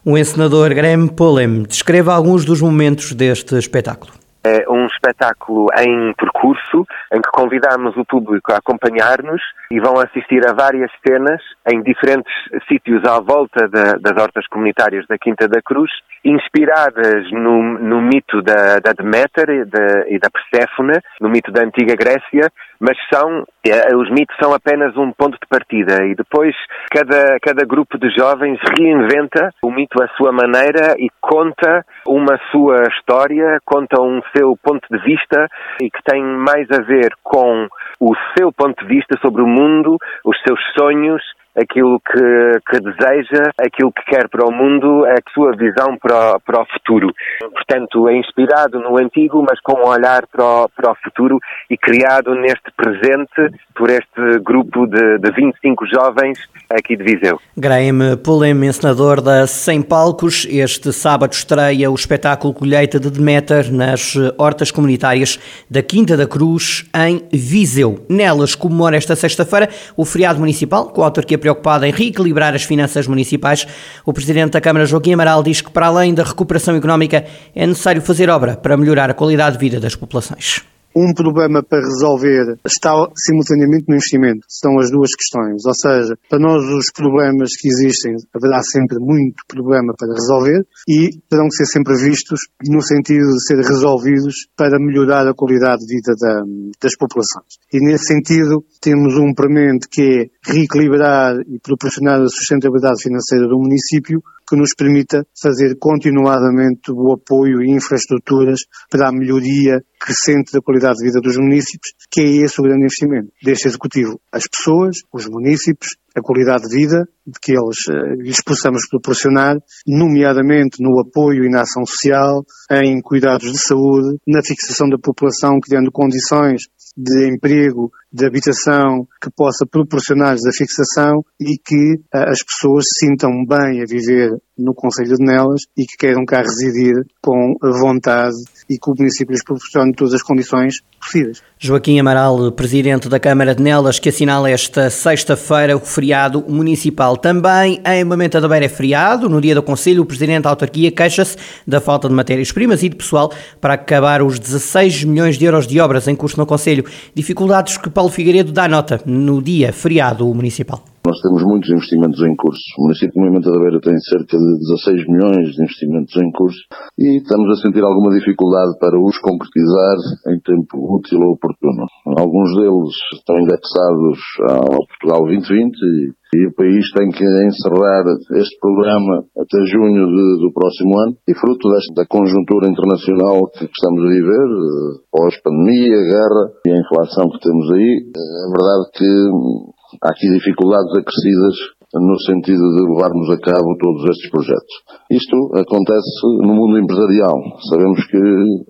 O 0.05 0.17
encenador 0.17 0.75
Graham 0.75 1.09
Polem 1.09 1.63
descreve 1.65 2.11
alguns 2.11 2.47
dos 2.47 2.63
momentos 2.63 3.13
deste 3.13 3.57
espetáculo. 3.57 4.20
É 4.43 4.65
um 4.71 4.87
espetáculo 4.87 5.67
em 5.79 6.15
percurso 6.15 6.87
em 7.13 7.21
que 7.21 7.31
convidamos 7.31 7.97
o 7.97 8.05
público 8.05 8.53
a 8.53 8.57
acompanhar-nos 8.57 9.43
e 9.71 9.79
vão 9.79 9.99
assistir 9.99 10.41
a 10.49 10.53
várias 10.53 10.91
cenas 11.07 11.41
em 11.71 11.83
diferentes 11.83 12.33
sítios 12.67 13.05
à 13.05 13.21
volta 13.21 13.69
das 13.69 14.17
hortas 14.21 14.47
comunitárias 14.49 15.07
da 15.07 15.19
Quinta 15.19 15.47
da 15.47 15.61
Cruz, 15.63 15.91
inspiradas 16.25 17.31
no, 17.33 17.79
no 17.79 18.01
mito 18.01 18.43
da, 18.43 18.79
da 18.79 18.93
Deméter 18.93 19.49
e 19.51 19.65
da, 19.65 20.09
e 20.09 20.19
da 20.19 20.29
Perséfone, 20.31 20.99
no 21.21 21.29
mito 21.29 21.53
da 21.53 21.63
antiga 21.63 21.95
Grécia, 21.95 22.51
mas 22.81 22.97
são, 23.13 23.45
eh, 23.67 23.95
os 23.95 24.11
mitos 24.11 24.35
são 24.43 24.55
apenas 24.55 24.97
um 24.97 25.13
ponto 25.13 25.35
de 25.35 25.47
partida. 25.49 26.05
E 26.05 26.15
depois 26.15 26.55
cada, 26.91 27.39
cada 27.41 27.65
grupo 27.67 27.99
de 27.99 28.09
jovens 28.11 28.59
reinventa 28.79 29.53
o 29.63 29.71
mito 29.71 30.03
à 30.03 30.09
sua 30.17 30.33
maneira 30.33 30.95
e 30.99 31.09
conta 31.21 31.85
uma 32.07 32.39
sua 32.51 32.83
história, 32.89 33.59
conta 33.65 34.01
um 34.01 34.21
seu 34.37 34.57
ponto 34.63 34.87
de 34.91 34.99
vista 35.03 35.47
e 35.81 35.91
que 35.91 36.03
tem 36.05 36.23
mais 36.23 36.67
a 36.71 36.83
ver 36.83 37.11
com 37.23 37.69
o 38.01 38.15
seu 38.37 38.53
ponto 38.53 38.85
de 38.85 38.95
vista 38.95 39.19
sobre 39.21 39.43
o 39.43 39.47
mundo, 39.47 39.97
os 40.25 40.41
seus 40.43 40.61
sonhos 40.79 41.23
aquilo 41.57 42.00
que, 42.00 42.61
que, 42.69 42.80
deseja, 42.80 43.50
aquilo 43.61 43.92
que 43.92 44.04
quer 44.04 44.28
para 44.28 44.47
o 44.47 44.52
mundo, 44.52 45.04
a 45.07 45.16
sua 45.33 45.52
visão 45.52 45.97
para 46.00 46.37
o, 46.37 46.40
para 46.40 46.62
o 46.62 46.66
futuro. 46.66 47.12
Portanto, 47.40 48.09
é 48.09 48.16
inspirado 48.16 48.78
no 48.78 48.99
antigo, 48.99 49.45
mas 49.49 49.61
com 49.61 49.80
um 49.80 49.88
olhar 49.88 50.26
para 50.26 50.45
o, 50.45 50.69
para 50.69 50.92
o 50.92 50.97
futuro 51.02 51.38
e 51.69 51.76
criado 51.76 52.35
neste 52.35 52.71
presente 52.76 53.59
por 53.75 53.90
este 53.90 54.38
grupo 54.45 54.87
de, 54.87 55.19
de 55.19 55.30
25 55.33 55.87
jovens 55.87 56.38
aqui 56.71 56.97
de 56.97 57.02
Viseu. 57.02 57.40
Graham 57.57 58.16
Pulem, 58.23 58.52
encenador 58.64 59.21
da 59.21 59.47
100 59.47 59.83
Palcos, 59.83 60.47
este 60.49 60.92
sábado 60.92 61.33
estreia 61.33 61.90
o 61.90 61.95
espetáculo 61.95 62.54
Colheita 62.54 63.00
de 63.00 63.11
Demeter 63.11 63.73
nas 63.73 64.14
hortas 64.38 64.71
comunitárias 64.71 65.38
da 65.69 65.83
Quinta 65.83 66.16
da 66.16 66.26
Cruz, 66.26 66.88
em 66.95 67.23
Viseu. 67.33 68.04
Nelas 68.09 68.54
comemora 68.54 68.97
esta 68.97 69.16
sexta-feira 69.16 69.69
o 69.97 70.04
feriado 70.04 70.38
municipal, 70.38 70.90
com 70.90 71.02
a 71.02 71.07
autarquia 71.07 71.38
preocupada 71.41 71.89
em 71.89 71.91
reequilibrar 71.91 72.55
as 72.55 72.63
finanças 72.63 73.07
municipais. 73.07 73.67
O 74.05 74.13
Presidente 74.13 74.53
da 74.53 74.61
Câmara, 74.61 74.87
Joaquim 74.87 75.15
Amaral, 75.15 75.43
diz 75.43 75.61
que 75.61 75.71
para 75.71 75.87
além 75.87 76.15
da 76.15 76.23
recuperação 76.23 76.77
económica 76.77 77.25
é 77.55 77.67
necessário 77.67 78.01
fazer 78.01 78.31
obra 78.31 78.57
para 78.57 78.77
melhorar 78.77 79.11
a 79.11 79.15
qualidade 79.15 79.57
de 79.57 79.61
vida 79.61 79.81
das 79.81 79.97
populações. 79.97 80.63
Um 80.95 81.13
problema 81.15 81.63
para 81.63 81.81
resolver 81.81 82.59
está 82.67 82.93
simultaneamente 83.17 83.85
no 83.89 83.95
investimento. 83.95 84.41
São 84.49 84.79
as 84.79 84.91
duas 84.91 85.11
questões. 85.15 85.65
Ou 85.65 85.75
seja, 85.75 86.15
para 86.29 86.39
nós 86.39 86.63
os 86.65 86.91
problemas 86.93 87.51
que 87.59 87.69
existem, 87.69 88.15
haverá 88.35 88.61
sempre 88.63 88.99
muito 88.99 89.43
problema 89.47 89.95
para 89.97 90.13
resolver 90.13 90.67
e 90.89 91.11
terão 91.29 91.49
que 91.49 91.57
ser 91.57 91.67
sempre 91.67 91.95
vistos 91.97 92.41
no 92.69 92.83
sentido 92.83 93.27
de 93.27 93.47
ser 93.47 93.59
resolvidos 93.59 94.49
para 94.57 94.79
melhorar 94.79 95.27
a 95.27 95.35
qualidade 95.35 95.85
de 95.87 95.95
vida 95.95 96.13
da, 96.19 96.43
das 96.83 96.97
populações. 96.97 97.59
E 97.73 97.79
nesse 97.79 98.07
sentido, 98.07 98.65
temos 98.81 99.17
um 99.17 99.33
premente 99.35 99.89
que 99.89 100.03
é 100.03 100.53
reequilibrar 100.53 101.37
e 101.47 101.59
proporcionar 101.61 102.21
a 102.21 102.29
sustentabilidade 102.29 103.03
financeira 103.03 103.47
do 103.47 103.59
município 103.59 104.23
que 104.49 104.57
nos 104.57 104.75
permita 104.77 105.25
fazer 105.41 105.77
continuadamente 105.79 106.91
o 106.91 107.13
apoio 107.13 107.63
e 107.63 107.71
infraestruturas 107.71 108.61
para 108.91 109.09
a 109.09 109.13
melhoria 109.13 109.81
crescente 110.00 110.50
da 110.52 110.62
qualidade 110.62 110.97
de 110.97 111.04
vida 111.04 111.21
dos 111.21 111.37
municípios, 111.37 111.92
que 112.11 112.21
é 112.23 112.45
esse 112.45 112.59
o 112.59 112.64
grande 112.64 112.85
investimento 112.85 113.30
deste 113.42 113.69
Executivo. 113.69 114.19
As 114.33 114.45
pessoas, 114.49 114.97
os 115.12 115.28
municípios, 115.28 115.90
a 116.17 116.21
qualidade 116.21 116.69
de 116.69 116.76
vida 116.76 117.09
que 117.43 117.52
eles 117.52 117.87
uh, 117.88 118.23
lhes 118.23 118.43
possamos 118.43 118.88
proporcionar, 118.88 119.57
nomeadamente 119.87 120.83
no 120.83 120.99
apoio 121.00 121.45
e 121.45 121.50
na 121.50 121.62
ação 121.62 121.85
social, 121.85 122.43
em 122.71 123.00
cuidados 123.00 123.52
de 123.52 123.59
saúde, 123.59 124.17
na 124.26 124.43
fixação 124.43 124.88
da 124.88 124.99
população, 124.99 125.61
criando 125.61 125.93
condições 125.93 126.62
de 126.97 127.29
emprego, 127.33 127.90
de 128.12 128.26
habitação 128.26 129.07
que 129.23 129.31
possa 129.31 129.64
proporcionar-lhes 129.64 130.45
a 130.45 130.52
fixação 130.52 131.23
e 131.40 131.57
que 131.57 131.95
uh, 132.14 132.31
as 132.31 132.43
pessoas 132.43 132.85
se 132.88 133.07
sintam 133.07 133.31
bem 133.47 133.81
a 133.81 133.87
viver 133.88 134.31
no 134.59 134.75
Conselho 134.75 135.17
de 135.17 135.25
Nelas 135.25 135.62
e 135.76 135.85
que 135.87 135.97
queiram 135.99 136.25
cá 136.25 136.43
residir 136.43 136.95
com 137.23 137.55
vontade 137.81 138.37
e 138.69 138.75
que 138.75 138.90
o 138.90 138.95
município 138.99 139.33
lhes 139.33 139.45
proporcione 139.45 139.93
todas 139.95 140.14
as 140.14 140.23
condições 140.23 140.75
possíveis. 141.00 141.43
Joaquim 141.59 141.99
Amaral, 141.99 142.52
presidente 142.52 143.09
da 143.09 143.19
Câmara 143.19 143.55
de 143.55 143.62
Nelas, 143.62 143.99
que 143.99 144.09
assinala 144.09 144.50
esta 144.50 144.90
sexta-feira 144.90 145.76
o 145.76 145.81
feriado 146.00 146.42
municipal. 146.49 147.14
Também 147.14 147.78
em 147.85 148.04
Moimenta 148.04 148.40
da 148.40 148.49
Beira 148.49 148.64
é 148.64 148.69
feriado. 148.71 149.28
No 149.28 149.38
dia 149.38 149.54
do 149.54 149.62
Conselho, 149.62 150.02
o 150.02 150.07
presidente 150.07 150.45
da 150.45 150.50
autarquia 150.50 150.90
queixa-se 150.90 151.37
da 151.66 151.78
falta 151.78 152.09
de 152.09 152.14
matérias-primas 152.14 152.83
e 152.83 152.88
de 152.88 152.97
pessoal 152.97 153.30
para 153.61 153.75
acabar 153.75 154.23
os 154.23 154.38
16 154.38 155.04
milhões 155.04 155.37
de 155.37 155.45
euros 155.45 155.66
de 155.66 155.78
obras 155.78 156.09
em 156.09 156.16
curso 156.16 156.38
no 156.38 156.47
Conselho. 156.47 156.87
Dificuldades 157.14 157.76
que 157.76 157.90
Paulo 157.90 158.11
Figueiredo 158.11 158.50
dá 158.50 158.66
nota 158.66 158.99
no 159.04 159.42
dia 159.42 159.75
feriado 159.75 160.26
municipal. 160.35 160.83
Nós 161.11 161.19
temos 161.26 161.43
muitos 161.43 161.69
investimentos 161.75 162.23
em 162.23 162.37
curso. 162.38 162.62
O 162.79 162.87
município 162.87 163.11
de 163.11 163.19
Moimenta 163.19 163.50
da 163.50 163.59
Beira 163.59 163.83
tem 163.83 163.99
cerca 163.99 164.38
de 164.38 164.50
16 164.62 165.11
milhões 165.11 165.59
de 165.59 165.59
investimentos 165.59 166.14
em 166.14 166.31
curso 166.31 166.62
e 166.95 167.19
estamos 167.19 167.50
a 167.50 167.62
sentir 167.67 167.83
alguma 167.83 168.14
dificuldade 168.14 168.79
para 168.79 168.95
os 168.95 169.19
concretizar 169.19 169.99
em 170.31 170.38
tempo 170.38 170.79
útil 170.79 171.19
ou 171.19 171.35
oportuno. 171.35 171.83
Alguns 172.14 172.55
deles 172.55 172.95
estão 173.19 173.35
indexados 173.43 174.23
ao 174.55 174.87
Portugal 174.87 175.26
2020 175.26 175.75
e, 175.83 176.14
e 176.14 176.47
o 176.47 176.55
país 176.55 176.87
tem 176.95 177.11
que 177.11 177.26
encerrar 177.26 178.07
este 178.38 178.55
programa 178.62 179.26
até 179.35 179.59
junho 179.67 180.07
de, 180.07 180.47
do 180.47 180.55
próximo 180.55 180.95
ano 180.95 181.19
e 181.26 181.35
fruto 181.35 181.75
desta 181.75 182.07
conjuntura 182.07 182.71
internacional 182.71 183.50
que 183.50 183.67
estamos 183.67 183.99
a 183.99 184.14
viver, 184.14 184.47
eh, 184.47 184.95
pós-pandemia, 185.11 186.07
guerra 186.07 186.45
e 186.67 186.71
a 186.71 186.79
inflação 186.79 187.26
que 187.35 187.43
temos 187.43 187.67
aí, 187.75 187.99
é 188.14 188.47
verdade 188.55 188.85
que 188.95 189.80
há 190.03 190.11
aqui 190.11 190.27
dificuldades 190.31 190.91
acrescidas 190.95 191.57
no 191.93 192.17
sentido 192.21 192.63
de 192.63 192.87
levarmos 192.87 193.31
a 193.31 193.39
cabo 193.39 193.75
todos 193.81 194.05
estes 194.11 194.31
projetos. 194.31 194.75
Isto 195.11 195.37
acontece 195.59 196.23
no 196.47 196.55
mundo 196.55 196.79
empresarial. 196.79 197.35
Sabemos 197.69 197.99
que 198.07 198.21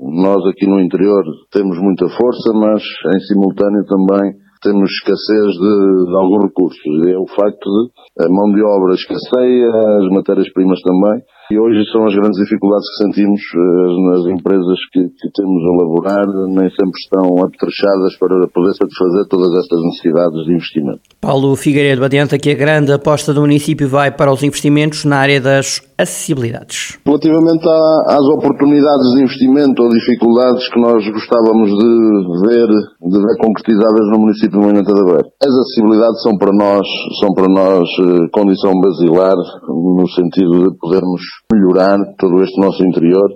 nós 0.00 0.40
aqui 0.48 0.66
no 0.66 0.80
interior 0.80 1.22
temos 1.52 1.76
muita 1.78 2.08
força, 2.08 2.52
mas 2.54 2.80
em 2.80 3.20
simultâneo 3.28 3.84
também 3.84 4.32
temos 4.62 4.88
escassez 4.90 5.52
de, 5.52 5.72
de 6.08 6.16
alguns 6.16 6.44
recursos. 6.48 6.80
É 7.08 7.18
o 7.18 7.26
facto 7.28 7.68
de 7.68 8.24
a 8.24 8.28
mão 8.28 8.52
de 8.52 8.62
obra 8.62 8.94
escasseia, 8.94 9.68
as 10.00 10.08
matérias-primas 10.12 10.80
também, 10.80 11.20
e 11.50 11.58
hoje 11.58 11.84
são 11.90 12.06
as 12.06 12.14
grandes 12.14 12.38
dificuldades 12.38 12.86
que 12.90 13.04
sentimos 13.04 13.40
uh, 13.54 14.10
nas 14.10 14.38
empresas 14.38 14.78
que, 14.92 15.02
que, 15.02 15.28
temos 15.34 15.62
a 15.64 15.82
laborar, 15.82 16.26
nem 16.46 16.70
sempre 16.70 16.98
estão 17.02 17.44
apetrechadas 17.44 18.16
para 18.18 18.46
poder 18.48 18.72
satisfazer 18.74 19.26
todas 19.28 19.52
estas 19.58 19.82
necessidades 19.82 20.44
de 20.46 20.52
investimento. 20.52 21.00
Paulo 21.20 21.56
Figueiredo 21.56 22.04
adianta 22.04 22.38
que 22.38 22.50
a 22.50 22.54
grande 22.54 22.92
aposta 22.92 23.34
do 23.34 23.40
município 23.40 23.88
vai 23.88 24.12
para 24.12 24.32
os 24.32 24.44
investimentos 24.44 25.04
na 25.04 25.16
área 25.16 25.40
das 25.40 25.80
acessibilidades. 26.02 26.98
Relativamente 27.04 27.68
às 28.08 28.24
oportunidades 28.36 29.12
de 29.14 29.22
investimento 29.22 29.82
ou 29.82 29.88
dificuldades 29.88 30.68
que 30.68 30.80
nós 30.80 31.04
gostávamos 31.10 31.70
de 31.70 32.48
ver, 32.48 32.68
de 32.68 33.18
ver 33.18 33.36
concretizadas 33.40 34.06
no 34.10 34.18
município 34.18 34.58
de 34.58 34.64
Moimenta 34.64 34.94
da 34.94 35.04
Beira. 35.04 35.28
As 35.42 35.54
acessibilidades 35.54 36.22
são 36.22 36.36
para 36.38 36.52
nós, 36.52 36.86
são 37.20 37.34
para 37.34 37.48
nós 37.48 37.88
eh, 38.00 38.28
condição 38.32 38.72
basilar 38.80 39.36
no 39.68 40.08
sentido 40.08 40.70
de 40.70 40.78
podermos 40.78 41.20
melhorar 41.52 41.98
todo 42.18 42.42
este 42.42 42.60
nosso 42.60 42.82
interior, 42.84 43.28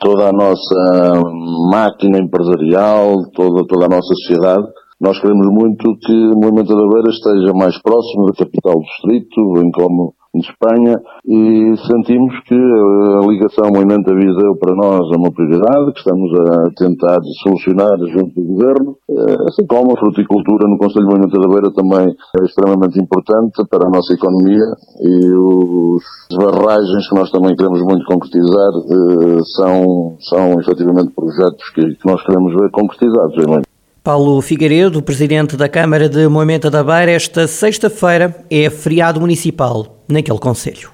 toda 0.00 0.28
a 0.28 0.32
nossa 0.32 1.22
máquina 1.70 2.18
empresarial, 2.18 3.14
toda, 3.34 3.66
toda 3.66 3.86
a 3.86 3.88
nossa 3.88 4.14
sociedade. 4.14 4.66
Nós 5.00 5.18
queremos 5.18 5.46
muito 5.48 5.96
que 6.02 6.12
o 6.12 6.36
Movimento 6.36 6.76
da 6.76 6.86
Beira 6.86 7.08
esteja 7.08 7.52
mais 7.54 7.80
próximo 7.80 8.26
da 8.26 8.32
capital 8.32 8.74
do 8.74 8.80
distrito, 8.80 9.52
bem 9.54 9.70
como 9.70 10.14
de 10.34 10.46
Espanha 10.46 10.94
e 11.26 11.74
sentimos 11.90 12.38
que 12.46 12.54
a 12.54 13.26
ligação 13.26 13.70
Moimenta-Viseu 13.74 14.54
para 14.56 14.76
nós 14.76 15.00
é 15.12 15.16
uma 15.16 15.32
prioridade, 15.32 15.92
que 15.92 15.98
estamos 15.98 16.30
a 16.38 16.70
tentar 16.76 17.18
solucionar 17.42 17.98
junto 18.12 18.40
do 18.40 18.46
Governo, 18.46 18.96
eh, 19.10 19.36
assim 19.48 19.66
como 19.66 19.92
a 19.92 19.98
fruticultura 19.98 20.68
no 20.68 20.78
Conselho 20.78 21.08
de 21.08 21.10
Moimenta 21.10 21.36
da 21.36 21.48
Beira 21.48 21.72
também 21.72 22.14
é 22.40 22.44
extremamente 22.44 23.00
importante 23.00 23.60
para 23.68 23.88
a 23.88 23.90
nossa 23.90 24.14
economia 24.14 24.64
e 25.00 25.32
os 25.32 26.02
barragens 26.38 27.08
que 27.08 27.14
nós 27.16 27.30
também 27.32 27.56
queremos 27.56 27.82
muito 27.82 28.04
concretizar 28.06 28.70
eh, 28.88 29.40
são, 29.56 30.16
são 30.20 30.60
efetivamente 30.60 31.12
projetos 31.12 31.70
que, 31.74 31.98
nós 32.04 32.24
queremos 32.24 32.54
ver 32.54 32.70
concretizados. 32.70 33.64
Paulo 34.02 34.40
Figueiredo, 34.40 35.02
presidente 35.02 35.56
da 35.56 35.68
Câmara 35.68 36.08
de 36.08 36.26
Moimenta 36.28 36.70
da 36.70 36.82
Beira, 36.82 37.10
esta 37.10 37.46
sexta-feira 37.46 38.44
é 38.48 38.70
feriado 38.70 39.20
municipal 39.20 39.99
naquele 40.12 40.38
conselho. 40.38 40.90